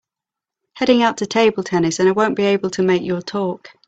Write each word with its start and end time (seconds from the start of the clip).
Heading 0.73 1.03
out 1.03 1.17
to 1.17 1.27
table 1.27 1.61
tennis 1.63 1.99
and 1.99 2.09
I 2.09 2.13
won’t 2.13 2.35
be 2.35 2.41
able 2.45 2.71
to 2.71 2.81
make 2.81 3.03
your 3.03 3.21
talk. 3.21 3.69